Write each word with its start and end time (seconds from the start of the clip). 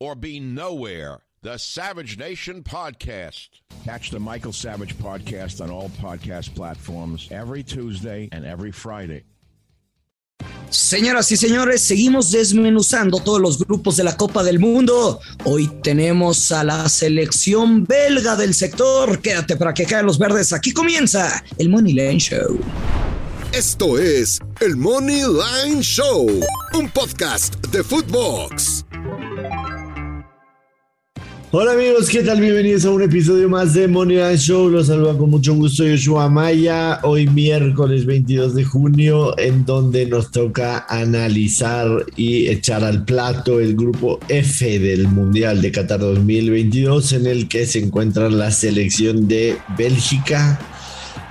or 0.00 0.14
be 0.14 0.40
nowhere. 0.40 1.18
The 1.42 1.58
Savage 1.58 2.18
Nation 2.18 2.62
Podcast. 2.62 3.48
Catch 3.84 4.10
the 4.10 4.18
Michael 4.18 4.52
Savage 4.52 4.96
Podcast 4.96 5.60
on 5.60 5.70
all 5.70 5.90
podcast 6.00 6.54
platforms 6.54 7.28
every 7.30 7.62
Tuesday 7.62 8.28
and 8.32 8.44
every 8.44 8.72
Friday. 8.72 9.22
Señoras 10.70 11.30
y 11.30 11.36
señores, 11.36 11.82
seguimos 11.82 12.32
desmenuzando 12.32 13.20
todos 13.20 13.40
los 13.40 13.58
grupos 13.58 13.96
de 13.96 14.04
la 14.04 14.16
Copa 14.16 14.42
del 14.42 14.58
Mundo. 14.58 15.20
Hoy 15.44 15.68
tenemos 15.82 16.50
a 16.50 16.64
la 16.64 16.88
selección 16.88 17.84
belga 17.84 18.34
del 18.36 18.52
sector. 18.52 19.20
Quédate 19.20 19.56
para 19.56 19.72
que 19.72 19.84
caigan 19.84 20.06
los 20.06 20.18
verdes. 20.18 20.52
Aquí 20.52 20.72
comienza 20.72 21.42
el 21.58 21.68
Money 21.68 21.92
Line 21.92 22.18
Show. 22.18 22.58
Esto 23.52 23.98
es 23.98 24.40
el 24.60 24.76
Money 24.76 25.22
Line 25.22 25.80
Show, 25.82 26.28
un 26.74 26.90
podcast 26.90 27.54
de 27.68 27.82
Footbox. 27.84 28.84
Hola 31.58 31.72
amigos, 31.72 32.10
¿qué 32.10 32.22
tal? 32.22 32.38
Bienvenidos 32.38 32.84
a 32.84 32.90
un 32.90 33.00
episodio 33.00 33.48
más 33.48 33.72
de 33.72 33.88
Money 33.88 34.36
Show. 34.36 34.68
Los 34.68 34.88
saluda 34.88 35.16
con 35.16 35.30
mucho 35.30 35.54
gusto 35.54 35.86
Yoshua 35.86 36.28
Maya. 36.28 37.00
Hoy 37.02 37.26
miércoles 37.28 38.04
22 38.04 38.54
de 38.54 38.62
junio, 38.62 39.38
en 39.38 39.64
donde 39.64 40.04
nos 40.04 40.30
toca 40.30 40.84
analizar 40.86 41.88
y 42.14 42.48
echar 42.48 42.84
al 42.84 43.06
plato 43.06 43.58
el 43.58 43.74
grupo 43.74 44.20
F 44.28 44.78
del 44.78 45.08
Mundial 45.08 45.62
de 45.62 45.72
Qatar 45.72 46.00
2022, 46.00 47.14
en 47.14 47.26
el 47.26 47.48
que 47.48 47.64
se 47.64 47.78
encuentra 47.78 48.28
la 48.28 48.50
selección 48.50 49.26
de 49.26 49.56
Bélgica, 49.78 50.60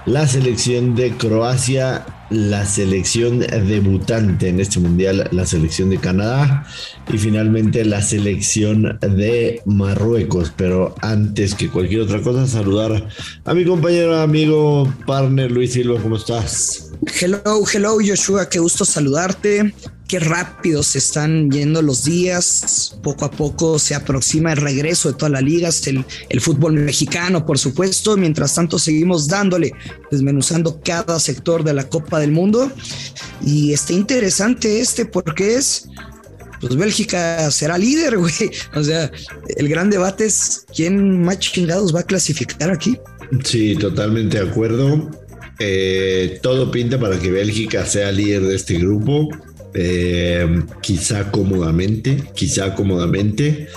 la 0.06 0.28
selección 0.28 0.96
de 0.96 1.18
Croacia, 1.18 2.06
la 2.30 2.66
selección 2.66 3.40
debutante 3.40 4.50
en 4.50 4.60
este 4.60 4.80
mundial, 4.80 5.28
la 5.32 5.46
selección 5.46 5.90
de 5.90 5.98
Canadá 5.98 6.66
y 7.12 7.18
finalmente 7.18 7.84
la 7.86 8.02
selección 8.02 9.00
de 9.02 9.62
Marruecos. 9.66 10.54
Pero 10.56 10.96
antes 11.02 11.56
que 11.56 11.70
cualquier 11.70 12.02
otra 12.02 12.22
cosa, 12.22 12.46
saludar 12.46 13.08
a 13.44 13.54
mi 13.54 13.66
compañero, 13.66 14.20
amigo, 14.20 14.92
partner 15.08 15.52
Luis 15.52 15.74
Silva, 15.74 16.00
¿cómo 16.02 16.18
estás? 16.18 16.92
Hello, 17.20 17.42
hello 17.74 17.98
Joshua, 18.06 18.48
qué 18.50 18.60
gusto 18.60 18.86
saludarte. 18.86 19.74
Qué 20.16 20.20
rápido 20.20 20.82
se 20.82 21.00
están 21.00 21.52
yendo 21.52 21.82
los 21.82 22.06
días. 22.06 22.98
Poco 23.04 23.26
a 23.26 23.32
poco 23.32 23.78
se 23.80 23.96
aproxima 23.96 24.54
el 24.54 24.58
regreso 24.60 25.12
de 25.12 25.18
todas 25.18 25.34
las 25.34 25.44
ligas, 25.44 25.86
el, 25.88 26.06
el 26.30 26.40
fútbol 26.40 26.72
mexicano, 26.72 27.46
por 27.46 27.60
supuesto. 27.60 28.16
Mientras 28.16 28.56
tanto, 28.56 28.80
seguimos 28.80 29.28
dándole, 29.28 29.74
desmenuzando 30.10 30.80
cada 30.82 31.20
sector 31.20 31.66
de 31.66 31.74
la 31.74 31.90
Copa 31.90 32.22
del 32.22 32.32
Mundo. 32.32 32.72
Y 33.46 33.74
está 33.74 33.92
interesante 33.92 34.80
este 34.80 35.06
porque 35.06 35.56
es 35.56 35.90
pues 36.62 36.78
Bélgica 36.78 37.52
será 37.52 37.78
líder, 37.78 38.18
güey. 38.18 38.32
O 38.74 38.84
sea, 38.86 39.12
el 39.58 39.68
gran 39.68 39.90
debate 39.90 40.28
es 40.28 40.66
quién 40.74 41.24
más 41.24 41.40
chingados 41.40 41.94
va 41.94 42.00
a 42.00 42.04
clasificar 42.04 42.72
aquí. 42.72 42.98
Sí, 43.44 43.76
totalmente 43.76 44.42
de 44.42 44.50
acuerdo. 44.50 45.12
Eh, 45.60 46.40
todo 46.42 46.72
pinta 46.72 46.98
para 46.98 47.20
que 47.20 47.32
Bélgica 47.32 47.86
sea 47.86 48.14
líder 48.14 48.44
de 48.44 48.56
este 48.56 48.76
grupo. 48.76 49.28
Eh, 49.76 50.48
quizá 50.82 51.32
cómodamente, 51.32 52.24
quizá 52.34 52.74
cómodamente. 52.76 53.68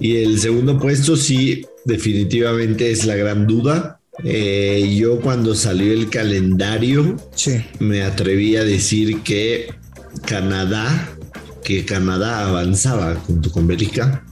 Y 0.00 0.16
el 0.16 0.38
segundo 0.40 0.78
puesto 0.78 1.16
sí, 1.16 1.64
definitivamente 1.84 2.90
es 2.90 3.04
la 3.06 3.14
gran 3.16 3.46
duda. 3.46 4.00
Eh, 4.24 4.94
yo 4.98 5.20
cuando 5.20 5.54
salió 5.54 5.92
el 5.92 6.08
calendario 6.10 7.16
Sí. 7.34 7.64
me 7.80 8.02
atreví 8.02 8.56
a 8.56 8.64
decir 8.64 9.20
que 9.22 9.68
Canadá, 10.24 11.10
que 11.64 11.84
Canadá 11.84 12.48
avanzaba 12.48 13.14
junto 13.16 13.50
con 13.50 13.66
Bélgica. 13.66 14.24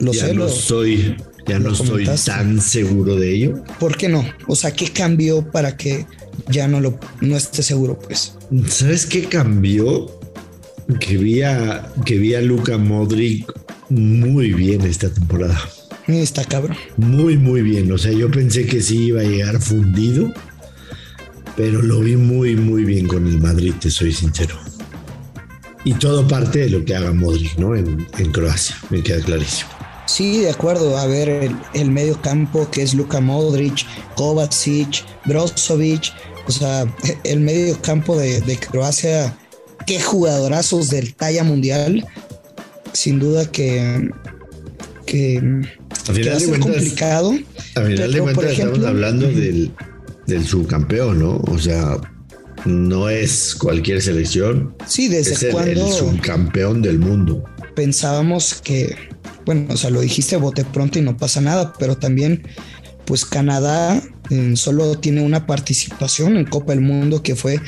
Lo 0.00 0.12
ya 0.12 0.26
sé, 0.26 0.34
no 0.34 0.44
lo- 0.44 0.48
soy, 0.48 1.16
ya 1.46 1.58
no 1.58 1.72
estoy 1.72 2.06
tan 2.24 2.60
seguro 2.60 3.16
de 3.16 3.34
ello. 3.34 3.64
¿Por 3.78 3.96
qué 3.96 4.08
no? 4.08 4.24
O 4.46 4.54
sea, 4.56 4.70
¿qué 4.72 4.88
cambió 4.88 5.42
para 5.50 5.76
que 5.76 6.06
ya 6.48 6.68
no 6.68 6.80
lo 6.80 6.98
no 7.20 7.36
esté 7.36 7.62
seguro, 7.62 7.98
pues? 7.98 8.34
¿Sabes 8.68 9.06
qué 9.06 9.24
cambió? 9.24 10.18
Que 10.98 11.16
vi 11.16 11.42
a, 11.42 11.92
que 12.04 12.18
vi 12.18 12.34
a 12.34 12.40
Luka 12.40 12.76
Modric 12.78 13.52
muy 13.88 14.52
bien 14.52 14.82
esta 14.82 15.08
temporada. 15.08 15.60
Está 16.06 16.44
cabrón. 16.44 16.76
Muy, 16.96 17.36
muy 17.36 17.62
bien. 17.62 17.90
O 17.92 17.98
sea, 17.98 18.12
yo 18.12 18.30
pensé 18.30 18.66
que 18.66 18.80
sí 18.80 19.06
iba 19.06 19.20
a 19.20 19.24
llegar 19.24 19.60
fundido, 19.60 20.32
pero 21.56 21.82
lo 21.82 22.00
vi 22.00 22.16
muy, 22.16 22.56
muy 22.56 22.84
bien 22.84 23.06
con 23.06 23.26
el 23.26 23.38
Madrid, 23.38 23.74
te 23.80 23.90
soy 23.90 24.12
sincero. 24.12 24.56
Y 25.84 25.94
todo 25.94 26.26
parte 26.26 26.60
de 26.60 26.70
lo 26.70 26.84
que 26.84 26.96
haga 26.96 27.12
Modric, 27.12 27.56
¿no? 27.58 27.76
En, 27.76 28.06
en 28.18 28.32
Croacia, 28.32 28.76
me 28.90 29.02
queda 29.02 29.20
clarísimo. 29.20 29.79
Sí, 30.10 30.40
de 30.40 30.50
acuerdo. 30.50 30.98
A 30.98 31.06
ver, 31.06 31.28
el, 31.28 31.56
el 31.72 31.90
medio 31.90 32.20
campo 32.20 32.68
que 32.68 32.82
es 32.82 32.94
Luka 32.94 33.20
Modric, 33.20 33.86
Kovacic, 34.16 35.04
Brozovic. 35.24 36.12
O 36.48 36.50
sea, 36.50 36.84
el 37.24 37.38
medio 37.40 37.80
campo 37.80 38.16
de, 38.18 38.40
de 38.40 38.56
Croacia, 38.58 39.38
qué 39.86 40.00
jugadorazos 40.00 40.90
del 40.90 41.14
talla 41.14 41.44
mundial. 41.44 42.04
Sin 42.92 43.20
duda 43.20 43.48
que, 43.52 44.10
que, 45.06 45.38
A 46.08 46.12
que 46.12 46.28
va 46.28 46.36
a 46.36 46.40
ser 46.40 46.48
cuentas, 46.48 46.72
complicado. 46.72 47.32
a 47.76 47.80
final 47.82 48.12
de 48.12 48.20
cuentas 48.20 48.44
estamos 48.50 48.52
ejemplo, 48.52 48.88
hablando 48.88 49.28
del, 49.28 49.70
del 50.26 50.44
subcampeón, 50.44 51.20
¿no? 51.20 51.36
O 51.46 51.56
sea, 51.56 52.00
no 52.64 53.08
es 53.08 53.54
cualquier 53.54 54.02
selección. 54.02 54.74
Sí, 54.88 55.06
desde 55.06 55.34
es 55.34 55.42
el, 55.44 55.50
el 55.50 55.54
cuando 55.54 55.92
subcampeón 55.92 56.82
del 56.82 56.98
mundo. 56.98 57.44
pensábamos 57.76 58.54
que, 58.54 58.96
bueno, 59.50 59.74
o 59.74 59.76
sea, 59.76 59.90
lo 59.90 60.00
dijiste 60.00 60.36
bote 60.36 60.64
pronto 60.64 61.00
y 61.00 61.02
no 61.02 61.16
pasa 61.16 61.40
nada, 61.40 61.72
pero 61.76 61.98
también, 61.98 62.46
pues 63.04 63.24
Canadá 63.24 64.00
eh, 64.30 64.52
solo 64.54 64.96
tiene 64.96 65.22
una 65.22 65.44
participación 65.44 66.36
en 66.36 66.44
Copa 66.44 66.70
del 66.70 66.82
Mundo 66.82 67.20
que 67.20 67.34
fue 67.34 67.60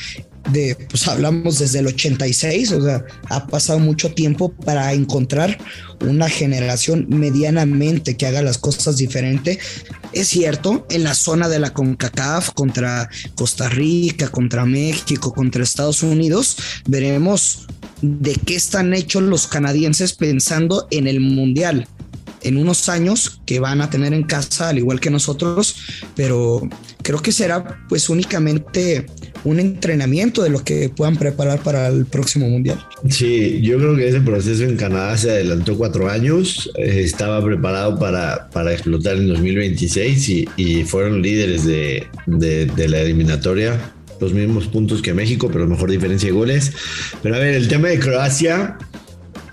de, 0.52 0.76
pues 0.88 1.08
hablamos 1.08 1.58
desde 1.58 1.80
el 1.80 1.88
86, 1.88 2.70
o 2.70 2.84
sea, 2.84 3.04
ha 3.30 3.48
pasado 3.48 3.80
mucho 3.80 4.14
tiempo 4.14 4.52
para 4.52 4.92
encontrar 4.92 5.58
una 6.06 6.28
generación 6.28 7.06
medianamente 7.08 8.16
que 8.16 8.26
haga 8.26 8.42
las 8.42 8.58
cosas 8.58 8.96
diferente. 8.96 9.58
Es 10.12 10.28
cierto, 10.28 10.86
en 10.88 11.02
la 11.02 11.14
zona 11.16 11.48
de 11.48 11.58
la 11.58 11.72
CONCACAF 11.72 12.50
contra 12.50 13.10
Costa 13.34 13.68
Rica, 13.68 14.28
contra 14.28 14.66
México, 14.66 15.34
contra 15.34 15.64
Estados 15.64 16.04
Unidos, 16.04 16.56
veremos 16.86 17.66
de 18.02 18.34
qué 18.34 18.56
están 18.56 18.92
hechos 18.92 19.22
los 19.22 19.46
canadienses 19.46 20.12
pensando 20.12 20.86
en 20.90 21.06
el 21.06 21.20
mundial. 21.20 21.86
en 22.44 22.56
unos 22.56 22.88
años 22.88 23.40
que 23.46 23.60
van 23.60 23.80
a 23.80 23.88
tener 23.88 24.12
en 24.12 24.24
casa, 24.24 24.70
al 24.70 24.78
igual 24.78 24.98
que 24.98 25.10
nosotros, 25.10 25.76
pero 26.16 26.68
creo 27.00 27.22
que 27.22 27.30
será 27.30 27.78
pues 27.88 28.08
únicamente 28.08 29.06
un 29.44 29.60
entrenamiento 29.60 30.42
de 30.42 30.50
lo 30.50 30.64
que 30.64 30.88
puedan 30.88 31.16
preparar 31.16 31.62
para 31.62 31.86
el 31.86 32.04
próximo 32.04 32.48
mundial. 32.48 32.84
Sí, 33.08 33.60
yo 33.62 33.78
creo 33.78 33.94
que 33.94 34.08
ese 34.08 34.20
proceso 34.20 34.64
en 34.64 34.76
Canadá 34.76 35.16
se 35.16 35.30
adelantó 35.30 35.76
cuatro 35.76 36.10
años, 36.10 36.68
eh, 36.76 37.02
estaba 37.04 37.44
preparado 37.44 37.96
para, 37.96 38.50
para, 38.50 38.72
explotar 38.72 39.16
en 39.16 39.28
2026 39.28 40.28
y, 40.28 40.48
y 40.56 40.82
fueron 40.82 41.22
líderes 41.22 41.64
de, 41.64 42.08
de, 42.26 42.66
de 42.66 42.88
la 42.88 43.00
eliminatoria 43.02 43.78
los 44.22 44.32
mismos 44.32 44.66
puntos 44.68 45.02
que 45.02 45.12
México, 45.14 45.50
pero 45.52 45.66
mejor 45.66 45.90
diferencia 45.90 46.28
de 46.28 46.32
goles. 46.32 46.72
Pero 47.22 47.34
a 47.34 47.38
ver, 47.38 47.54
el 47.54 47.68
tema 47.68 47.88
de 47.88 47.98
Croacia, 47.98 48.78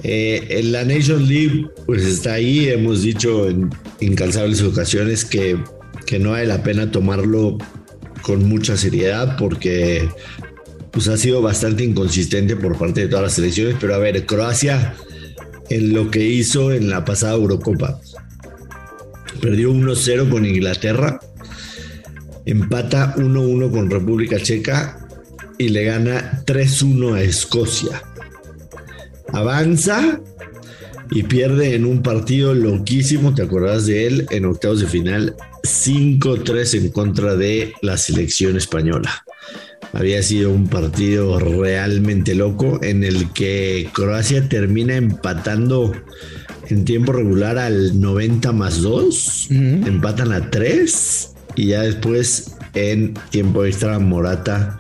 eh, 0.04 0.46
en 0.50 0.72
la 0.72 0.84
Nation 0.86 1.28
League, 1.28 1.68
pues 1.86 2.06
está 2.06 2.34
ahí. 2.34 2.70
Hemos 2.70 3.02
dicho 3.02 3.50
en 3.50 3.70
incalzables 4.00 4.62
ocasiones 4.62 5.26
que, 5.26 5.58
que 6.06 6.20
no 6.20 6.32
vale 6.32 6.46
la 6.46 6.64
pena 6.64 6.92
tomarlo 6.92 7.58
con 8.22 8.48
mucha 8.48 8.78
seriedad 8.78 9.38
porque 9.38 10.08
pues 10.92 11.08
ha 11.08 11.18
sido 11.18 11.42
bastante 11.42 11.84
inconsistente 11.84 12.56
por 12.56 12.78
parte 12.78 13.02
de 13.02 13.08
todas 13.08 13.24
las 13.24 13.34
selecciones. 13.34 13.76
Pero 13.80 13.96
a 13.96 13.98
ver, 13.98 14.26
Croacia 14.26 14.96
en 15.70 15.94
lo 15.94 16.10
que 16.10 16.24
hizo 16.26 16.72
en 16.72 16.90
la 16.90 17.06
pasada 17.06 17.34
Eurocopa. 17.34 18.00
Perdió 19.42 19.72
1-0 19.72 20.30
con 20.30 20.46
Inglaterra 20.46 21.20
empata 22.50 23.14
1-1 23.16 23.70
con 23.72 23.92
República 23.92 24.40
Checa 24.40 24.98
y 25.60 25.70
le 25.70 25.84
gana 25.84 26.44
3-1 26.46 27.14
a 27.14 27.22
Escocia. 27.22 28.02
Avanza 29.32 30.20
y 31.12 31.24
pierde 31.24 31.76
en 31.76 31.86
un 31.86 32.02
partido 32.02 32.56
loquísimo, 32.56 33.36
te 33.36 33.44
acordás 33.44 33.86
de 33.86 34.08
él, 34.08 34.26
en 34.32 34.46
octavos 34.46 34.80
de 34.80 34.88
final, 34.88 35.36
5-3 35.62 36.78
en 36.80 36.90
contra 36.90 37.36
de 37.36 37.74
la 37.84 37.98
selección 37.98 38.58
española. 38.58 39.24
Había 39.94 40.24
sido 40.24 40.52
un 40.52 40.68
partido 40.68 41.38
realmente 41.40 42.34
loco 42.34 42.80
en 42.82 43.04
el 43.04 43.32
que 43.32 43.90
Croacia 43.94 44.50
termina 44.50 44.96
empatando 44.96 45.92
en 46.68 46.86
tiempo 46.86 47.12
regular 47.12 47.60
al 47.60 48.00
90 48.00 48.52
más 48.54 48.82
2, 48.82 49.48
empatan 49.52 50.32
a 50.32 50.50
3 50.50 51.36
y 51.56 51.68
ya 51.68 51.82
después 51.82 52.56
en 52.74 53.14
tiempo 53.32 53.66
extra 53.66 54.00
Morata 54.00 54.78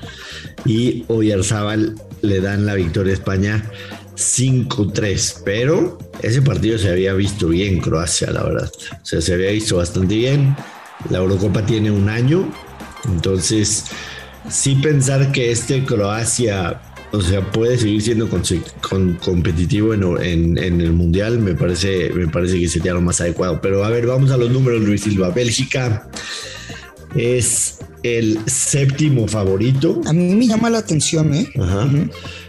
y 0.66 1.06
Oyarzábal 1.08 1.96
le 2.22 2.42
dan 2.42 2.66
la 2.66 2.76
victoria 2.76 3.12
a 3.12 3.16
España 3.16 3.72
5-3, 4.16 5.42
pero 5.46 5.98
ese 6.22 6.42
partido 6.42 6.78
se 6.78 6.90
había 6.90 7.14
visto 7.14 7.48
bien 7.48 7.80
Croacia, 7.80 8.32
la 8.32 8.44
verdad. 8.44 8.72
O 8.92 9.06
sea, 9.06 9.22
se 9.22 9.34
había 9.34 9.52
visto 9.52 9.78
bastante 9.78 10.16
bien. 10.16 10.56
La 11.10 11.20
Eurocopa 11.20 11.66
tiene 11.66 11.90
un 11.92 12.10
año, 12.10 12.52
entonces 13.06 13.86
sí 14.50 14.76
pensar 14.76 15.32
que 15.32 15.52
este 15.52 15.86
Croacia, 15.86 16.82
o 17.14 17.22
sea, 17.22 17.42
puede 17.52 17.78
seguir 17.78 18.02
siendo 18.02 18.28
con, 18.30 19.14
competitivo 19.24 19.94
en, 19.94 20.58
en, 20.58 20.82
el 20.82 20.92
Mundial, 20.92 21.40
me 21.40 21.56
parece, 21.56 22.10
me 22.14 22.28
parece 22.28 22.60
que 22.60 22.68
sería 22.68 22.94
lo 22.94 23.02
más 23.02 23.22
adecuado. 23.22 23.62
Pero 23.62 23.86
a 23.86 23.90
ver, 23.90 24.06
vamos 24.06 24.32
a 24.32 24.38
los 24.38 24.52
números, 24.52 24.82
Luis 24.82 25.04
Silva. 25.04 25.30
Bélgica 25.30 26.10
es 27.16 27.80
el 28.04 28.40
séptimo 28.46 29.28
favorito. 29.28 30.02
A 30.06 30.14
mí 30.14 30.36
me 30.36 30.48
llama 30.48 30.70
la 30.70 30.80
atención, 30.80 31.34
¿eh? 31.34 31.50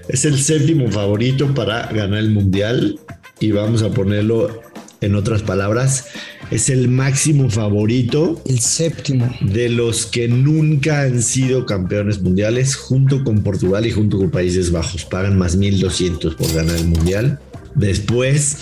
Es 0.09 0.25
el 0.25 0.39
séptimo 0.39 0.91
favorito 0.91 1.53
para 1.55 1.87
ganar 1.87 2.19
el 2.19 2.31
mundial 2.31 2.99
y 3.39 3.53
vamos 3.53 3.83
a 3.83 3.91
ponerlo 3.91 4.61
en 5.01 5.15
otras 5.15 5.43
palabras. 5.43 6.07
Es 6.51 6.69
el 6.69 6.89
máximo 6.89 7.49
favorito. 7.49 8.43
El 8.47 8.61
séptimo. 8.61 9.33
De 9.41 9.69
los 9.69 10.07
que 10.07 10.29
nunca 10.29 11.03
han 11.03 11.23
sido 11.23 11.65
campeones 11.65 12.21
mundiales, 12.21 12.77
junto 12.77 13.23
con 13.25 13.43
Portugal 13.43 13.87
y 13.87 13.93
junto 13.93 14.19
con 14.19 14.31
Países 14.31 14.71
Bajos. 14.73 15.05
Pagan 15.05 15.39
más 15.39 15.59
1.200 15.59 16.37
por 16.37 16.53
ganar 16.53 16.77
el 16.77 16.89
mundial. 16.89 17.39
Después 17.75 18.59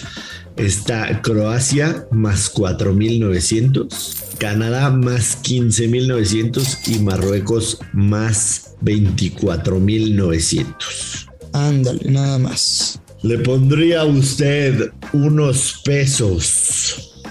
está 0.59 1.23
Croacia 1.23 2.07
más 2.11 2.53
4.900. 2.53 4.37
Canadá 4.39 4.91
más 4.91 5.43
15.900 5.43 6.89
y 6.89 6.99
Marruecos 7.01 7.79
más 7.93 8.75
24.900. 8.83 11.29
Ándale, 11.53 12.11
nada 12.11 12.39
más. 12.39 13.01
Le 13.23 13.39
pondría 13.39 14.03
a 14.03 14.05
usted 14.05 14.91
unos 15.13 15.81
pesos 15.85 17.23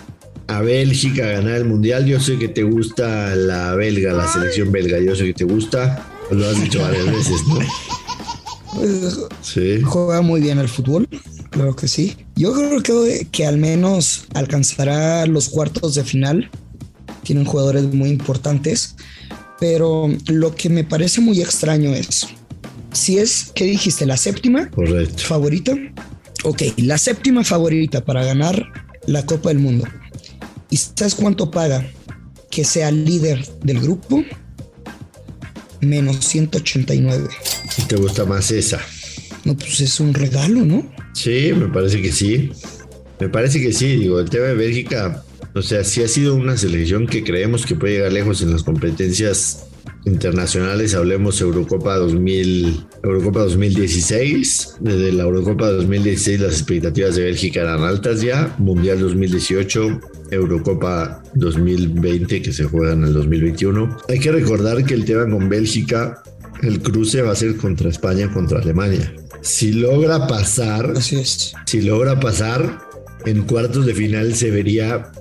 a 0.47 0.61
Bélgica 0.61 1.25
a 1.25 1.33
ganar 1.33 1.55
el 1.55 1.65
mundial. 1.65 2.05
Yo 2.05 2.19
sé 2.19 2.37
que 2.37 2.47
te 2.47 2.63
gusta 2.63 3.35
la 3.35 3.75
belga, 3.75 4.13
la 4.13 4.27
selección 4.27 4.71
belga. 4.71 4.99
Yo 4.99 5.15
sé 5.15 5.25
que 5.25 5.33
te 5.33 5.45
gusta. 5.45 6.05
Lo 6.31 6.47
has 6.47 6.61
dicho 6.61 6.81
varias 6.81 7.05
veces, 7.05 7.41
¿no? 7.47 7.59
Pues, 8.77 9.17
sí. 9.41 9.81
Juega 9.81 10.21
muy 10.21 10.41
bien 10.41 10.59
el 10.59 10.69
fútbol, 10.69 11.07
claro 11.49 11.75
que 11.75 11.87
sí. 11.87 12.15
Yo 12.35 12.53
creo 12.53 12.81
que, 12.81 13.27
que 13.31 13.45
al 13.45 13.57
menos 13.57 14.25
alcanzará 14.33 15.25
los 15.25 15.49
cuartos 15.49 15.95
de 15.95 16.03
final 16.03 16.49
tienen 17.23 17.45
jugadores 17.45 17.83
muy 17.93 18.09
importantes, 18.09 18.95
pero 19.59 20.09
lo 20.27 20.55
que 20.55 20.69
me 20.69 20.83
parece 20.83 21.21
muy 21.21 21.41
extraño 21.41 21.93
es, 21.93 22.27
si 22.93 23.17
es, 23.17 23.51
¿qué 23.53 23.65
dijiste? 23.65 24.05
¿La 24.05 24.17
séptima? 24.17 24.69
Correcto. 24.69 25.23
¿Favorita? 25.23 25.75
Ok, 26.43 26.61
la 26.77 26.97
séptima 26.97 27.43
favorita 27.43 28.05
para 28.05 28.23
ganar 28.23 28.65
la 29.07 29.25
Copa 29.25 29.49
del 29.49 29.59
Mundo. 29.59 29.85
¿Y 30.69 30.77
sabes 30.77 31.15
cuánto 31.15 31.49
paga 31.49 31.85
que 32.49 32.63
sea 32.63 32.91
líder 32.91 33.45
del 33.63 33.79
grupo? 33.79 34.23
Menos 35.81 36.25
189. 36.25 37.27
¿Y 37.77 37.81
te 37.83 37.95
gusta 37.95 38.25
más 38.25 38.51
esa? 38.51 38.79
No, 39.43 39.55
pues 39.55 39.79
es 39.81 39.99
un 39.99 40.13
regalo, 40.13 40.65
¿no? 40.65 40.91
Sí, 41.13 41.51
me 41.55 41.67
parece 41.67 42.01
que 42.01 42.11
sí. 42.11 42.51
Me 43.19 43.29
parece 43.29 43.61
que 43.61 43.71
sí. 43.71 43.95
Digo, 43.95 44.19
el 44.19 44.29
tema 44.29 44.47
de 44.47 44.55
Bélgica 44.55 45.23
o 45.57 45.61
sea, 45.63 45.83
sí 45.83 46.03
ha 46.03 46.07
sido 46.07 46.35
una 46.35 46.55
selección 46.55 47.07
que 47.07 47.23
creemos 47.23 47.65
que 47.65 47.73
puede 47.73 47.95
llegar 47.95 48.13
lejos 48.13 48.43
en 48.43 48.51
las 48.51 48.61
competencias 48.61 49.66
internacionales. 50.07 50.95
Hablemos 50.95 51.39
Eurocopa 51.41 51.95
2000, 51.97 52.85
Eurocopa 53.03 53.41
2016. 53.41 54.77
Desde 54.79 55.11
la 55.11 55.23
Eurocopa 55.23 55.69
2016 55.69 56.39
las 56.41 56.53
expectativas 56.53 57.15
de 57.15 57.23
Bélgica 57.25 57.61
eran 57.61 57.83
altas 57.83 58.21
ya. 58.21 58.55
Mundial 58.57 58.99
2018, 58.99 59.99
Eurocopa 60.31 61.21
2020 61.35 62.41
que 62.41 62.53
se 62.53 62.63
juega 62.63 62.93
en 62.93 63.03
el 63.03 63.13
2021. 63.13 63.97
Hay 64.09 64.19
que 64.19 64.31
recordar 64.31 64.83
que 64.85 64.93
el 64.93 65.05
tema 65.05 65.29
con 65.29 65.49
Bélgica, 65.49 66.23
el 66.63 66.81
cruce 66.81 67.21
va 67.21 67.31
a 67.33 67.35
ser 67.35 67.57
contra 67.57 67.89
España, 67.89 68.31
contra 68.31 68.59
Alemania. 68.59 69.13
Si 69.41 69.71
logra 69.71 70.27
pasar, 70.27 70.93
Así 70.95 71.17
es. 71.17 71.53
si 71.65 71.81
logra 71.81 72.19
pasar, 72.19 72.79
en 73.25 73.43
cuartos 73.43 73.85
de 73.85 73.93
final 73.93 74.35
se 74.35 74.51
vería 74.51 75.11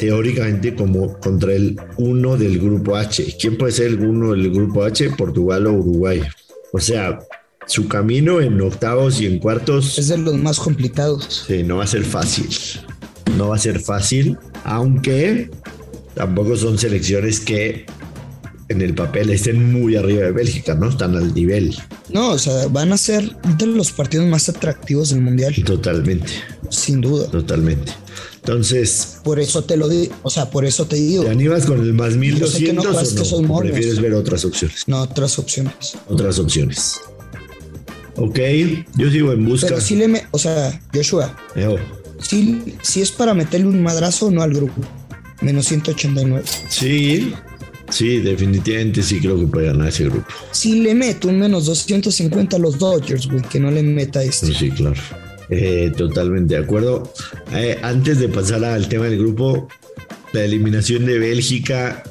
teóricamente 0.00 0.74
como 0.74 1.18
contra 1.20 1.52
el 1.52 1.78
uno 1.98 2.38
del 2.38 2.58
grupo 2.58 2.96
H. 2.96 3.36
¿Quién 3.38 3.58
puede 3.58 3.72
ser 3.72 3.88
el 3.88 4.00
uno 4.00 4.32
del 4.32 4.50
grupo 4.50 4.82
H? 4.82 5.10
Portugal 5.10 5.66
o 5.66 5.74
Uruguay. 5.74 6.22
O 6.72 6.80
sea, 6.80 7.18
su 7.66 7.86
camino 7.86 8.40
en 8.40 8.58
octavos 8.62 9.20
y 9.20 9.26
en 9.26 9.38
cuartos 9.38 9.98
es 9.98 10.08
de 10.08 10.16
los 10.16 10.36
más 10.38 10.58
complicados. 10.58 11.44
Sí, 11.46 11.62
no 11.64 11.76
va 11.76 11.84
a 11.84 11.86
ser 11.86 12.04
fácil. 12.04 12.48
No 13.36 13.48
va 13.48 13.56
a 13.56 13.58
ser 13.58 13.78
fácil, 13.78 14.38
aunque 14.64 15.50
tampoco 16.14 16.56
son 16.56 16.78
selecciones 16.78 17.38
que 17.38 17.84
en 18.70 18.80
el 18.80 18.94
papel 18.94 19.28
estén 19.28 19.70
muy 19.70 19.96
arriba 19.96 20.22
de 20.22 20.32
Bélgica, 20.32 20.74
¿no? 20.74 20.88
Están 20.88 21.14
al 21.14 21.34
nivel. 21.34 21.76
No, 22.08 22.30
o 22.30 22.38
sea, 22.38 22.68
van 22.68 22.94
a 22.94 22.96
ser 22.96 23.36
de 23.58 23.66
los 23.66 23.92
partidos 23.92 24.26
más 24.28 24.48
atractivos 24.48 25.10
del 25.10 25.20
Mundial. 25.20 25.54
Totalmente. 25.62 26.32
Sin 26.70 27.02
duda. 27.02 27.26
Totalmente. 27.26 27.92
Entonces. 28.40 29.18
Por 29.22 29.38
eso 29.38 29.64
te 29.64 29.76
lo 29.76 29.88
digo, 29.88 30.14
o 30.22 30.30
sea, 30.30 30.50
por 30.50 30.64
eso 30.64 30.86
te 30.86 30.96
digo. 30.96 31.24
¿Te 31.24 31.30
animas 31.30 31.66
con 31.66 31.80
el 31.80 31.92
más 31.92 32.16
1200 32.16 33.32
o 33.32 33.42
no? 33.42 33.58
prefieres 33.58 34.00
ver 34.00 34.14
otras 34.14 34.44
opciones? 34.44 34.84
No, 34.86 35.02
otras 35.02 35.38
opciones. 35.38 35.96
Otras 36.08 36.38
opciones. 36.38 37.00
Ok, 38.16 38.38
yo 38.96 39.10
sigo 39.10 39.32
en 39.32 39.46
busca. 39.46 39.68
Pero 39.68 39.80
sí 39.80 39.96
le, 39.96 40.08
me, 40.08 40.26
o 40.30 40.38
sea, 40.38 40.80
Joshua. 40.92 41.36
Sí, 42.20 42.76
sí 42.82 43.00
es 43.00 43.10
para 43.10 43.34
meterle 43.34 43.66
un 43.66 43.82
madrazo 43.82 44.30
no 44.30 44.42
al 44.42 44.52
grupo. 44.52 44.82
Menos 45.40 45.66
189. 45.66 46.44
Sí, 46.68 47.32
sí, 47.88 48.18
definitivamente 48.18 49.02
sí 49.02 49.20
creo 49.20 49.38
que 49.38 49.46
puede 49.46 49.66
ganar 49.66 49.88
ese 49.88 50.04
grupo. 50.04 50.26
Si 50.50 50.80
le 50.80 50.94
meto 50.94 51.28
un 51.28 51.38
menos 51.38 51.66
250 51.66 52.56
a 52.56 52.58
los 52.58 52.78
Dodgers, 52.78 53.26
güey, 53.26 53.42
que 53.42 53.60
no 53.60 53.70
le 53.70 53.82
meta 53.82 54.22
este. 54.22 54.52
Sí, 54.54 54.70
claro. 54.70 55.00
Eh, 55.50 55.92
totalmente 55.96 56.54
de 56.54 56.60
acuerdo. 56.60 57.12
Eh, 57.52 57.78
antes 57.82 58.20
de 58.20 58.28
pasar 58.28 58.64
al 58.64 58.88
tema 58.88 59.06
del 59.06 59.18
grupo, 59.18 59.68
la 60.32 60.44
eliminación 60.44 61.06
de 61.06 61.18
Bélgica 61.18 62.04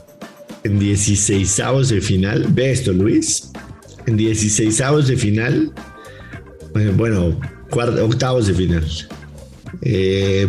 en 0.63 0.77
16 0.77 1.62
de 1.89 2.01
final. 2.01 2.48
Ve 2.50 2.72
esto, 2.72 2.91
Luis. 2.91 3.51
En 4.05 4.17
16 4.17 5.08
de 5.08 5.15
final. 5.15 5.72
Eh, 6.75 6.91
bueno, 6.96 7.39
octavos 7.72 8.48
de 8.48 8.53
final. 8.53 8.84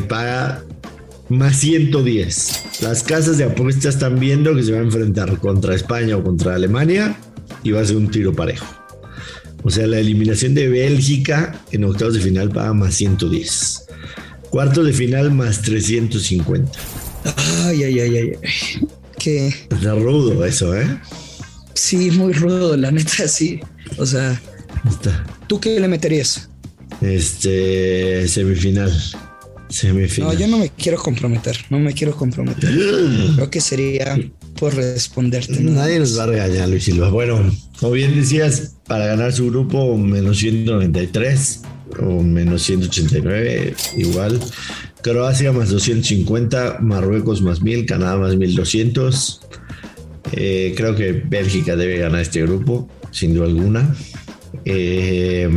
paga 0.09 0.64
más 1.28 1.56
110. 1.59 2.82
Las 2.82 3.04
casas 3.04 3.38
de 3.38 3.44
apuestas 3.44 3.94
están 3.94 4.18
viendo 4.18 4.54
que 4.56 4.64
se 4.64 4.73
va 4.73 4.78
a 4.78 4.82
enfrentar 4.82 5.38
contra 5.38 5.76
España 5.76 6.16
o 6.16 6.25
contra 6.25 6.56
Alemania 6.56 7.16
y 7.62 7.70
va 7.70 7.82
a 7.82 7.85
ser 7.85 7.97
un 7.97 8.11
tiro 8.11 8.32
parejo. 8.32 8.79
O 9.62 9.70
sea, 9.70 9.86
la 9.86 9.98
eliminación 9.98 10.54
de 10.54 10.68
Bélgica 10.68 11.60
en 11.70 11.84
octavos 11.84 12.14
de 12.14 12.20
final 12.20 12.50
paga 12.50 12.72
más 12.72 12.94
110. 12.94 13.84
Cuartos 14.50 14.86
de 14.86 14.92
final 14.92 15.30
más 15.30 15.62
350. 15.62 16.72
Ay, 17.64 17.84
ay, 17.84 18.00
ay, 18.00 18.16
ay. 18.16 18.32
Que 19.18 19.48
Está 19.48 19.94
rudo 19.94 20.44
eso, 20.46 20.74
¿eh? 20.74 20.98
sí, 21.74 22.10
muy 22.10 22.32
rudo, 22.32 22.76
la 22.76 22.90
neta, 22.90 23.28
sí. 23.28 23.60
O 23.98 24.06
sea, 24.06 24.40
Está. 24.88 25.26
¿tú 25.46 25.60
qué 25.60 25.78
le 25.78 25.88
meterías? 25.88 26.48
Este, 27.00 28.26
semifinal. 28.28 28.92
Semifinal. 29.68 30.32
No, 30.32 30.38
yo 30.38 30.46
no 30.48 30.58
me 30.58 30.70
quiero 30.70 30.98
comprometer, 30.98 31.56
no 31.70 31.78
me 31.78 31.92
quiero 31.92 32.14
comprometer. 32.16 32.70
Creo 33.36 33.50
que 33.50 33.60
sería 33.60 34.18
por 34.58 34.74
responderte. 34.74 35.60
Nadie 35.60 35.98
nos 35.98 36.18
va 36.18 36.24
a 36.24 36.26
regañar, 36.26 36.68
Luis 36.68 36.84
Silva. 36.84 37.10
Bueno, 37.10 37.50
como 37.78 37.92
bien 37.92 38.14
decías, 38.14 38.74
para 38.90 39.06
ganar 39.06 39.32
su 39.32 39.47
grupo, 39.47 39.97
menos 39.97 40.38
193 40.38 41.62
o 42.00 42.25
menos 42.25 42.61
189, 42.64 43.76
igual. 43.97 44.40
Croacia 45.00 45.52
más 45.52 45.70
250, 45.70 46.78
Marruecos 46.80 47.40
más 47.40 47.62
1000, 47.62 47.87
Canadá 47.87 48.16
más 48.16 48.35
1200. 48.35 49.42
Eh, 50.32 50.75
creo 50.76 50.97
que 50.97 51.12
Bélgica 51.12 51.76
debe 51.76 51.99
ganar 51.99 52.20
este 52.20 52.42
grupo, 52.42 52.88
sin 53.12 53.32
duda 53.32 53.47
alguna. 53.47 53.94
Eh, 54.64 55.49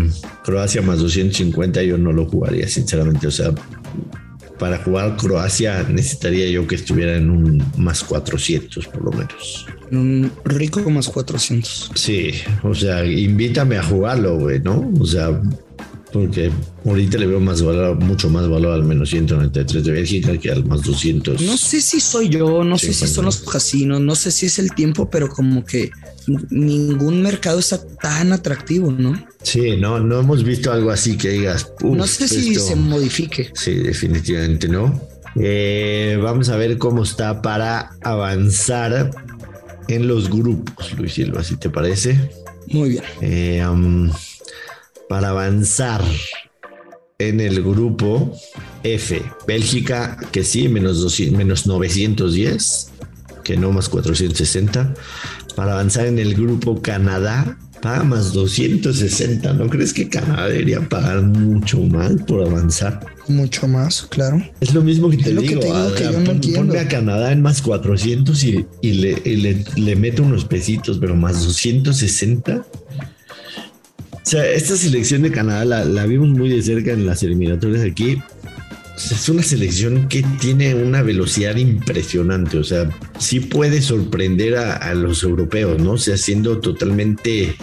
Croacia 0.44 0.84
más 0.84 1.00
250 1.00 1.82
yo 1.82 1.98
no 1.98 2.14
lo 2.14 2.28
jugaría, 2.28 2.68
sinceramente. 2.68 3.26
O 3.26 3.32
sea, 3.32 3.52
para 4.64 4.78
jugar 4.78 5.18
Croacia 5.18 5.84
necesitaría 5.90 6.50
yo 6.50 6.66
que 6.66 6.76
estuviera 6.76 7.18
en 7.18 7.30
un 7.30 7.62
más 7.76 8.02
400 8.02 8.88
por 8.88 9.04
lo 9.04 9.12
menos. 9.12 9.68
Un 9.92 10.32
rico 10.46 10.90
más 10.90 11.10
400. 11.10 11.92
Sí, 11.96 12.32
o 12.64 12.74
sea, 12.74 13.04
invítame 13.04 13.76
a 13.76 13.84
jugarlo, 13.84 14.40
güey, 14.40 14.62
¿no? 14.62 14.90
O 14.98 15.06
sea, 15.06 15.38
porque 16.14 16.52
ahorita 16.86 17.18
le 17.18 17.26
veo 17.26 17.40
más 17.40 17.62
valor, 17.64 18.00
mucho 18.00 18.30
más 18.30 18.48
valor 18.48 18.74
al 18.74 18.84
menos 18.84 19.10
193 19.10 19.84
de 19.84 19.92
Bélgica 19.92 20.38
que 20.38 20.52
al 20.52 20.64
más 20.64 20.84
200. 20.84 21.42
No 21.42 21.58
sé 21.58 21.82
si 21.82 22.00
soy 22.00 22.30
yo, 22.30 22.64
no 22.64 22.78
sé 22.78 22.88
si 22.94 23.06
50. 23.08 23.16
son 23.16 23.26
los 23.26 23.40
casinos, 23.42 24.00
no 24.00 24.16
sé 24.16 24.32
si 24.32 24.46
es 24.46 24.60
el 24.60 24.74
tiempo, 24.76 25.10
pero 25.10 25.28
como 25.28 25.66
que 25.66 25.90
ningún 26.52 27.22
mercado 27.22 27.60
está 27.60 27.84
tan 28.02 28.32
atractivo, 28.32 28.92
¿no? 28.92 29.22
Sí, 29.42 29.76
no, 29.78 30.00
no 30.00 30.20
hemos 30.20 30.44
visto 30.44 30.72
algo 30.72 30.92
así 30.92 31.18
que 31.18 31.30
digas. 31.30 31.74
"Uf, 31.82 31.98
No 31.98 32.08
sé 32.08 32.28
si 32.28 32.52
esto-". 32.54 32.68
se 32.68 32.76
modifique. 32.76 33.52
Sí, 33.56 33.74
definitivamente 33.74 34.68
no. 34.70 35.02
Eh, 35.36 36.18
vamos 36.22 36.50
a 36.50 36.58
ver 36.58 36.78
cómo 36.78 37.04
está 37.04 37.42
para 37.42 37.90
avanzar 38.04 39.10
en 39.88 40.08
los 40.08 40.30
grupos, 40.30 40.94
Luis 40.98 41.14
Silva, 41.14 41.44
si 41.44 41.58
te 41.58 41.70
parece. 41.72 42.30
Muy 42.68 42.90
bien. 42.90 43.04
Eh, 43.22 43.66
um, 43.68 44.12
para 45.10 45.30
avanzar 45.30 46.02
en 47.20 47.40
el 47.40 47.62
grupo 47.64 48.34
F, 48.84 49.22
Bélgica, 49.48 50.18
que 50.32 50.44
sí, 50.44 50.68
menos, 50.68 51.00
200 51.02 51.38
menos 51.38 51.68
910, 51.68 52.92
que 53.44 53.58
no 53.58 53.72
más 53.72 53.90
460. 53.90 54.94
Para 55.56 55.74
avanzar 55.74 56.08
en 56.08 56.18
el 56.20 56.34
grupo 56.34 56.82
Canadá, 56.82 57.58
paga 57.82 58.04
más 58.04 58.34
260. 58.34 59.54
¿No 59.54 59.70
crees 59.70 59.94
que 59.94 60.10
Canadá 60.10 60.48
debería 60.48 60.82
pagar 60.90 61.22
mucho 61.22 61.80
más 61.82 62.12
por 62.28 62.42
avanzar? 62.46 63.00
Mucho 63.28 63.68
más, 63.68 64.02
claro. 64.10 64.42
Es 64.60 64.74
lo 64.74 64.82
mismo 64.82 65.10
que 65.10 65.18
te 65.18 65.30
Es 65.30 65.36
lo 65.36 65.42
que 65.42 65.48
digo. 65.50 65.60
te 65.62 65.68
digo 65.68 65.94
que 65.96 66.04
yo 66.04 66.12
pon- 66.14 66.28
entiendo. 66.36 66.60
ponme 66.62 66.80
a 66.80 66.88
Canadá 66.88 67.32
en 67.32 67.42
más 67.42 67.62
400 67.62 68.44
y, 68.44 68.66
y 68.82 68.92
le, 68.94 69.22
y 69.24 69.36
le, 69.38 69.64
le 69.76 69.96
meto 69.96 70.24
unos 70.24 70.44
pesitos, 70.46 70.98
pero 71.00 71.16
más 71.16 71.44
260. 71.46 72.66
O 74.24 74.26
sea, 74.26 74.50
esta 74.50 74.78
selección 74.78 75.22
de 75.22 75.32
Canadá 75.32 75.84
la, 75.84 76.06
vimos 76.06 76.30
muy 76.30 76.50
de 76.50 76.62
cerca 76.62 76.92
en 76.92 77.06
las 77.06 77.24
eliminatorias 77.24 77.84
aquí. 77.84 78.22
Es 78.96 79.28
una 79.28 79.44
selección 79.44 80.08
que 80.08 80.24
tiene 80.40 80.76
una 80.76 81.02
velocidad 81.02 81.58
impresionante. 81.58 82.58
O 82.58 82.64
sea, 82.64 82.90
sí 83.20 83.42
puede 83.42 83.82
sorprender 83.82 84.56
a, 84.56 84.78
a 84.78 84.94
los 84.94 85.24
europeos, 85.24 85.82
¿no? 85.82 85.94
O 85.94 85.98
sea, 85.98 86.16
siendo 86.16 86.60
totalmente 86.60 87.56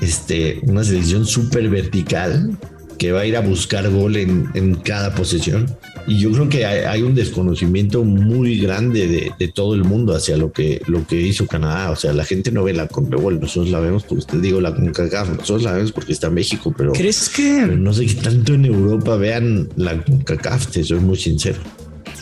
este, 0.00 0.60
una 0.62 0.84
selección 0.84 1.26
súper 1.26 1.68
vertical 1.68 2.56
que 2.98 3.12
va 3.12 3.20
a 3.20 3.26
ir 3.26 3.36
a 3.36 3.40
buscar 3.40 3.88
gol 3.90 4.16
en, 4.16 4.48
en 4.54 4.74
cada 4.74 5.14
posesión. 5.14 5.66
Y 6.06 6.18
yo 6.18 6.30
creo 6.30 6.48
que 6.48 6.64
hay, 6.64 6.84
hay 6.84 7.02
un 7.02 7.14
desconocimiento 7.14 8.04
muy 8.04 8.58
grande 8.58 9.08
de, 9.08 9.32
de 9.38 9.48
todo 9.48 9.74
el 9.74 9.84
mundo 9.84 10.14
hacia 10.14 10.36
lo 10.36 10.52
que, 10.52 10.80
lo 10.86 11.06
que 11.06 11.20
hizo 11.20 11.46
Canadá. 11.46 11.90
O 11.90 11.96
sea, 11.96 12.12
la 12.12 12.24
gente 12.24 12.52
no 12.52 12.62
ve 12.62 12.72
la 12.72 12.86
CONMEBOL, 12.86 13.40
nosotros 13.40 13.70
la 13.70 13.80
vemos 13.80 14.04
porque 14.04 14.20
usted 14.20 14.38
digo 14.38 14.60
la 14.60 14.74
CONCACAF, 14.74 15.30
nosotros 15.30 15.64
la 15.64 15.72
vemos 15.72 15.92
porque 15.92 16.12
está 16.12 16.28
en 16.28 16.34
México, 16.34 16.72
pero, 16.76 16.92
¿Crees 16.92 17.30
pero 17.36 17.68
que 17.68 17.76
no 17.76 17.92
sé 17.92 18.06
qué 18.06 18.14
tanto 18.14 18.54
en 18.54 18.66
Europa 18.66 19.16
vean 19.16 19.68
la 19.76 20.00
CONCACAF, 20.04 20.68
te 20.68 20.84
soy 20.84 21.00
muy 21.00 21.16
sincero. 21.16 21.58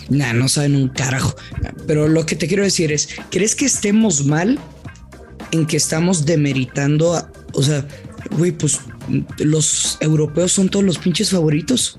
Nah, 0.08 0.32
no 0.32 0.48
saben 0.48 0.76
un 0.76 0.88
carajo. 0.88 1.34
Pero 1.86 2.08
lo 2.08 2.26
que 2.26 2.36
te 2.36 2.46
quiero 2.46 2.62
decir 2.62 2.92
es, 2.92 3.08
¿crees 3.30 3.54
que 3.54 3.66
estemos 3.66 4.24
mal 4.24 4.58
en 5.50 5.66
que 5.66 5.76
estamos 5.76 6.26
demeritando 6.26 7.14
a, 7.14 7.30
o 7.52 7.62
sea, 7.62 7.86
güey, 8.36 8.52
pues 8.52 8.80
los 9.38 9.98
europeos 10.00 10.52
son 10.52 10.68
todos 10.68 10.84
los 10.84 10.98
pinches 10.98 11.30
favoritos 11.30 11.98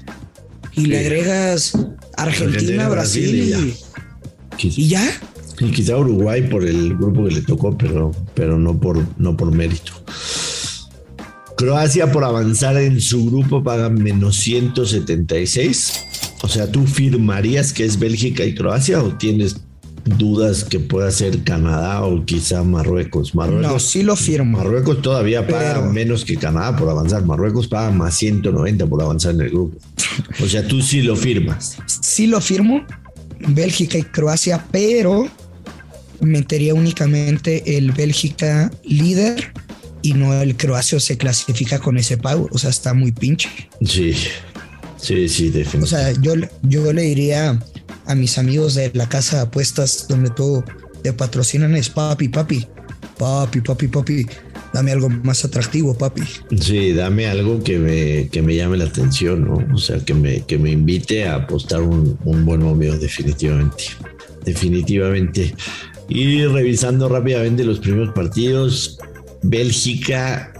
y 0.74 0.88
le 0.88 1.00
agregas 1.00 1.74
Argentina, 2.18 2.54
Argentina, 2.88 2.90
Brasil, 2.90 3.24
Brasil 3.32 3.44
y 3.44 3.50
ya. 3.50 3.60
y, 3.60 3.76
Quiz- 4.58 4.78
y 4.78 4.88
ya. 4.88 5.22
Y 5.60 5.72
quizá 5.72 5.98
Uruguay 5.98 6.42
por 6.50 6.66
el 6.66 6.96
grupo 6.98 7.26
que 7.26 7.36
le 7.36 7.42
tocó, 7.42 7.78
pero, 7.78 8.12
pero 8.34 8.60
no, 8.60 8.78
por, 8.80 9.02
no 9.18 9.38
por 9.38 9.52
mérito. 9.54 9.94
Croacia 11.56 12.12
por 12.12 12.26
avanzar 12.26 12.76
en 12.78 13.00
su 13.00 13.26
grupo 13.28 13.64
paga 13.64 13.90
menos 13.90 14.36
176. 14.38 15.94
O 16.42 16.50
sea, 16.50 16.70
¿tú 16.70 16.86
firmarías 16.86 17.72
que 17.72 17.86
es 17.86 17.98
Bélgica 17.98 18.44
y 18.44 18.54
Croacia 18.54 19.02
o 19.02 19.14
tienes 19.18 19.56
dudas 20.06 20.64
que 20.64 20.80
pueda 20.80 21.10
ser 21.12 21.44
Canadá 21.44 22.04
o 22.04 22.24
quizá 22.26 22.64
Marruecos? 22.64 23.34
Marruecos 23.36 23.72
No, 23.72 23.80
sí 23.80 24.04
lo 24.04 24.16
firmo. 24.16 24.58
Marruecos 24.58 25.02
todavía 25.02 25.46
paga 25.48 25.76
Pero- 25.82 25.92
menos 25.92 26.24
que 26.24 26.38
Canadá 26.38 26.76
por 26.78 26.90
avanzar. 26.90 27.26
Marruecos 27.26 27.68
paga 27.68 27.92
más 27.92 28.16
190 28.16 28.86
por 28.88 29.02
avanzar 29.02 29.34
en 29.34 29.42
el 29.42 29.50
grupo. 29.50 29.78
O 30.44 30.48
sea, 30.48 30.66
tú 30.68 30.82
sí 30.82 31.02
lo 31.02 31.16
firmas. 31.16 31.78
Sí 32.02 32.28
lo 32.28 32.40
firmo, 32.40 32.86
Bélgica 33.48 33.98
y 33.98 34.04
Croacia, 34.04 34.64
pero 34.72 35.28
metería 36.22 36.74
únicamente 36.74 37.78
el 37.78 37.92
Bélgica 37.92 38.72
líder 38.84 39.52
y 40.02 40.14
no 40.14 40.34
el 40.40 40.56
Croacia 40.56 41.00
se 41.00 41.18
clasifica 41.18 41.80
con 41.80 41.98
ese 41.98 42.18
pago. 42.18 42.48
O 42.52 42.58
sea, 42.58 42.70
está 42.70 42.94
muy 42.94 43.12
pinche. 43.12 43.50
Sí, 43.84 44.14
sí, 44.98 45.28
sí, 45.28 45.50
O 45.50 45.52
definitivamente. 45.52 45.88
sea, 45.88 46.12
yo, 46.22 46.34
yo 46.64 46.94
le 46.94 47.02
diría 47.02 47.60
a 48.06 48.16
mis 48.16 48.38
amigos 48.38 48.76
de 48.76 48.92
la 48.94 49.10
casa 49.10 49.38
de 49.38 49.44
apuestas 49.44 50.08
donde 50.08 50.30
todo 50.30 50.64
te 51.04 51.14
patrocinan 51.14 51.76
es 51.76 51.90
papi, 51.90 52.30
papi, 52.30 52.68
papi, 53.18 53.62
papi, 53.62 53.88
papi, 53.88 54.26
dame 54.74 54.92
algo 54.92 55.10
más 55.10 55.46
atractivo, 55.46 55.98
papi. 55.98 56.24
Sí, 56.60 56.94
dame 56.94 57.28
algo 57.28 57.64
que 57.64 57.78
me, 57.78 58.28
que 58.30 58.42
me 58.42 58.56
llame 58.56 58.78
la 58.78 58.86
atención, 58.86 59.46
¿no? 59.46 59.74
O 59.74 59.78
sea, 59.78 60.00
que 60.00 60.14
me, 60.14 60.42
que 60.42 60.58
me 60.58 60.72
invite 60.72 61.26
a 61.26 61.36
apostar 61.36 61.82
un, 61.82 62.18
un 62.26 62.46
buen 62.46 62.62
momento, 62.62 62.98
definitivamente. 62.98 63.86
Definitivamente. 64.44 65.56
Y 66.10 66.44
revisando 66.46 67.10
rápidamente 67.10 67.64
los 67.64 67.80
primeros 67.80 68.14
partidos, 68.14 69.00
Bélgica 69.42 70.52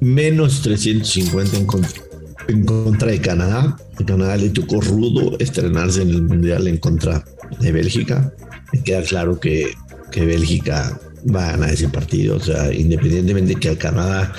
menos 0.00 0.62
350 0.62 1.56
en 1.58 1.66
contra, 1.66 2.02
en 2.50 2.64
contra 2.64 3.10
de 3.10 3.20
Canadá. 3.20 3.76
Canadá 4.06 4.36
le 4.36 4.50
tocó 4.50 4.80
rudo 4.80 5.36
estrenarse 5.38 6.02
en 6.02 6.10
el 6.10 6.22
Mundial 6.22 6.66
en 6.68 6.78
contra 6.78 7.24
de 7.60 7.72
Bélgica. 7.72 8.32
Me 8.72 8.82
queda 8.82 9.02
claro 9.02 9.38
que, 9.38 9.72
que 10.10 10.24
Bélgica 10.24 10.98
va 11.34 11.48
a 11.48 11.50
ganar 11.52 11.70
ese 11.70 11.88
partido. 11.88 12.36
O 12.36 12.40
sea, 12.40 12.72
independientemente 12.72 13.54
que 13.56 13.70
a 13.70 13.78
Canadá 13.78 14.32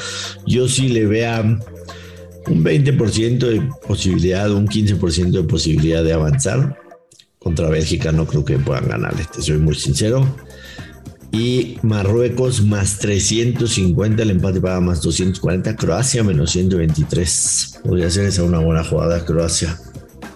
yo 0.45 0.67
sí 0.67 0.89
le 0.89 1.05
vea 1.05 1.41
un 1.41 2.63
20% 2.63 3.37
de 3.39 3.61
posibilidad, 3.87 4.51
un 4.51 4.67
15% 4.67 5.31
de 5.31 5.43
posibilidad 5.43 6.03
de 6.03 6.13
avanzar. 6.13 6.77
Contra 7.39 7.69
Bélgica 7.69 8.11
no 8.11 8.27
creo 8.27 8.45
que 8.45 8.59
puedan 8.59 8.87
ganar, 8.87 9.15
este 9.19 9.41
soy 9.41 9.57
muy 9.57 9.75
sincero. 9.75 10.27
Y 11.31 11.77
Marruecos 11.81 12.61
más 12.63 12.99
350, 12.99 14.21
el 14.23 14.31
empate 14.31 14.59
paga 14.59 14.81
más 14.81 15.01
240, 15.01 15.75
Croacia 15.77 16.23
menos 16.23 16.51
123. 16.51 17.79
Podría 17.83 18.09
ser 18.09 18.25
esa 18.25 18.43
una 18.43 18.59
buena 18.59 18.83
jugada, 18.83 19.23
Croacia. 19.23 19.79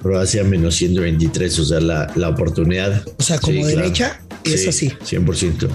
Croacia 0.02 0.44
menos 0.44 0.76
123, 0.76 1.60
o 1.60 1.66
sea, 1.66 1.80
la, 1.82 2.12
la 2.16 2.30
oportunidad. 2.30 3.04
O 3.18 3.24
sea, 3.24 3.40
como 3.40 3.56
Sí, 3.58 3.62
claro. 3.64 3.78
derecha 3.78 4.22
es 4.46 4.62
Sí, 4.64 4.68
así. 4.70 4.90
100%. 5.18 5.68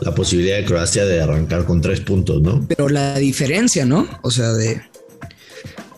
La 0.00 0.14
posibilidad 0.14 0.56
de 0.56 0.64
Croacia 0.64 1.04
de 1.04 1.20
arrancar 1.20 1.64
con 1.66 1.80
tres 1.80 2.00
puntos, 2.00 2.40
¿no? 2.40 2.64
Pero 2.68 2.88
la 2.88 3.18
diferencia, 3.18 3.84
¿no? 3.84 4.08
O 4.22 4.30
sea, 4.30 4.52
de, 4.52 4.80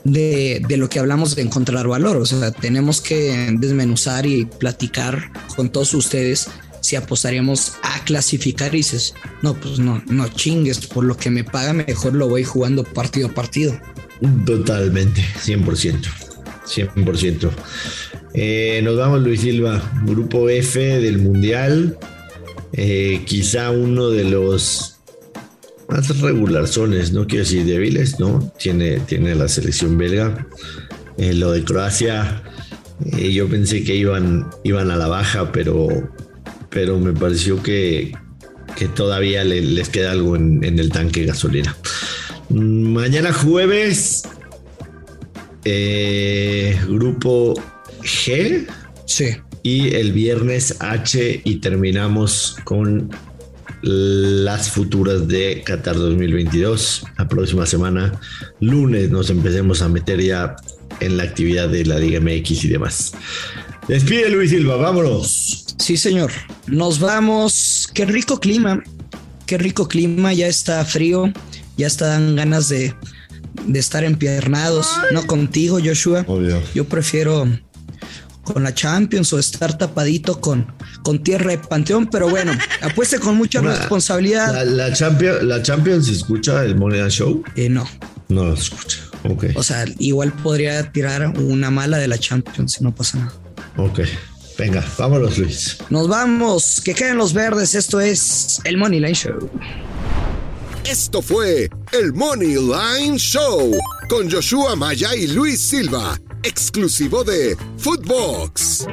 de, 0.04 0.62
de, 0.66 0.76
lo 0.76 0.88
que 0.88 0.98
hablamos 0.98 1.36
de 1.36 1.42
encontrar 1.42 1.86
valor. 1.86 2.16
O 2.16 2.26
sea, 2.26 2.50
tenemos 2.50 3.00
que 3.00 3.54
desmenuzar 3.58 4.26
y 4.26 4.44
platicar 4.44 5.30
con 5.54 5.70
todos 5.70 5.94
ustedes 5.94 6.48
si 6.86 6.94
apostaríamos 6.94 7.72
a 7.82 8.04
clasificar 8.04 8.70
dices, 8.70 9.12
no, 9.42 9.54
pues 9.54 9.80
no, 9.80 10.00
no 10.06 10.28
chingues, 10.28 10.86
por 10.86 11.02
lo 11.02 11.16
que 11.16 11.30
me 11.30 11.42
paga 11.42 11.72
mejor 11.72 12.14
lo 12.14 12.28
voy 12.28 12.44
jugando 12.44 12.84
partido 12.84 13.26
a 13.26 13.34
partido. 13.34 13.76
Totalmente, 14.46 15.20
100%. 15.44 16.06
100%. 16.64 17.50
Eh, 18.34 18.82
nos 18.84 18.96
vamos, 18.96 19.20
Luis 19.20 19.40
Silva, 19.40 19.82
grupo 20.04 20.48
F 20.48 20.78
del 21.00 21.18
Mundial. 21.18 21.98
Eh, 22.72 23.24
quizá 23.26 23.72
uno 23.72 24.10
de 24.10 24.22
los 24.22 25.00
más 25.88 26.20
regularzones, 26.20 27.10
no 27.10 27.26
quiero 27.26 27.42
decir 27.42 27.64
débiles, 27.64 28.20
¿no? 28.20 28.52
Tiene, 28.60 29.00
tiene 29.00 29.34
la 29.34 29.48
selección 29.48 29.98
belga. 29.98 30.46
Eh, 31.18 31.34
lo 31.34 31.50
de 31.50 31.64
Croacia, 31.64 32.44
yo 33.10 33.48
pensé 33.48 33.82
que 33.82 33.96
iban, 33.96 34.48
iban 34.62 34.92
a 34.92 34.96
la 34.96 35.08
baja, 35.08 35.50
pero, 35.50 35.88
pero 36.76 37.00
me 37.00 37.14
pareció 37.14 37.62
que, 37.62 38.12
que 38.76 38.86
todavía 38.86 39.44
les 39.44 39.88
queda 39.88 40.12
algo 40.12 40.36
en, 40.36 40.62
en, 40.62 40.78
el 40.78 40.90
tanque 40.90 41.20
de 41.20 41.28
gasolina. 41.28 41.74
Mañana 42.50 43.32
jueves, 43.32 44.24
grupo 46.86 47.54
G. 48.02 48.66
Sí. 49.06 49.38
Y 49.62 49.94
el 49.94 50.12
viernes 50.12 50.76
H 50.80 51.40
y 51.42 51.54
terminamos 51.60 52.58
con 52.64 53.08
las 53.80 54.70
futuras 54.70 55.26
de 55.28 55.62
Qatar 55.64 55.96
2022. 55.96 57.06
La 57.16 57.26
próxima 57.26 57.64
semana, 57.64 58.20
lunes, 58.60 59.10
nos 59.10 59.30
empecemos 59.30 59.80
a 59.80 59.88
meter 59.88 60.20
ya 60.20 60.56
en 61.00 61.16
la 61.16 61.22
actividad 61.22 61.70
de 61.70 61.86
la 61.86 61.98
Liga 61.98 62.20
MX 62.20 62.64
y 62.64 62.68
demás. 62.68 63.14
Despide 63.88 64.30
Luis 64.30 64.50
Silva, 64.50 64.76
vámonos. 64.76 65.64
Sí, 65.78 65.96
señor. 65.96 66.32
Nos 66.66 66.98
vamos. 66.98 67.88
Qué 67.94 68.04
rico 68.04 68.40
clima. 68.40 68.82
Qué 69.46 69.58
rico 69.58 69.86
clima. 69.86 70.32
Ya 70.32 70.48
está 70.48 70.84
frío. 70.84 71.32
Ya 71.76 71.86
están 71.86 72.34
ganas 72.34 72.68
de, 72.68 72.94
de 73.66 73.78
estar 73.78 74.02
empiernados. 74.02 74.88
No 75.12 75.26
contigo, 75.26 75.78
Joshua. 75.82 76.24
Obvio. 76.26 76.60
Yo 76.74 76.84
prefiero 76.86 77.46
con 78.42 78.62
la 78.62 78.74
Champions 78.74 79.32
o 79.32 79.38
estar 79.38 79.76
tapadito 79.76 80.40
con, 80.40 80.72
con 81.02 81.22
tierra 81.22 81.50
de 81.50 81.58
panteón, 81.58 82.06
pero 82.06 82.28
bueno, 82.28 82.52
apueste 82.80 83.18
con 83.18 83.36
mucha 83.36 83.60
responsabilidad. 83.60 84.52
La, 84.52 84.64
la, 84.64 84.92
Champions, 84.92 85.42
¿La 85.42 85.62
Champions 85.62 86.08
escucha 86.08 86.64
el 86.64 86.76
Moneda 86.76 87.08
Show? 87.08 87.44
Eh, 87.56 87.68
no. 87.68 87.86
No 88.28 88.44
lo 88.44 88.54
escucha. 88.54 88.98
Ok. 89.24 89.46
O 89.54 89.62
sea, 89.62 89.84
igual 89.98 90.32
podría 90.32 90.90
tirar 90.90 91.38
una 91.38 91.70
mala 91.70 91.98
de 91.98 92.08
la 92.08 92.18
Champions 92.18 92.72
si 92.72 92.84
no 92.84 92.94
pasa 92.94 93.18
nada. 93.18 93.45
Ok. 93.76 94.00
Venga, 94.58 94.84
vámonos, 94.98 95.38
Luis. 95.38 95.78
Nos 95.90 96.08
vamos. 96.08 96.80
Que 96.84 96.94
queden 96.94 97.18
los 97.18 97.32
verdes. 97.32 97.74
Esto 97.74 98.00
es 98.00 98.60
el 98.64 98.76
Money 98.76 99.00
Line 99.00 99.14
Show. 99.14 99.50
Esto 100.84 101.20
fue 101.20 101.68
el 101.92 102.12
Money 102.12 102.54
Line 102.54 103.18
Show 103.18 103.72
con 104.08 104.30
Joshua 104.30 104.76
Maya 104.76 105.14
y 105.14 105.26
Luis 105.26 105.60
Silva 105.60 106.16
exclusivo 106.46 107.24
de 107.24 107.56
Footbox. 107.78 108.86